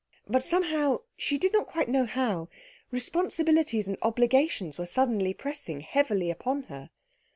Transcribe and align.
But 0.27 0.43
somehow, 0.43 1.01
she 1.15 1.37
did 1.37 1.53
not 1.53 1.67
quite 1.67 1.87
know 1.87 2.07
how, 2.07 2.49
responsibilities 2.89 3.87
and 3.87 3.99
obligations 4.01 4.79
were 4.79 4.87
suddenly 4.87 5.31
pressing 5.35 5.81
heavily 5.81 6.31
upon 6.31 6.63
her. 6.63 6.89